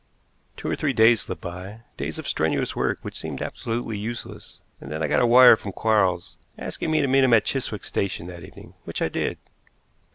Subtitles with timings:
[0.57, 4.91] Two or three days slipped by, days of strenuous work, which seemed absolutely useless, and
[4.91, 8.25] then I got a wire from Quarles asking me to meet him at Chiswick Station
[8.25, 9.37] that evening, which I did.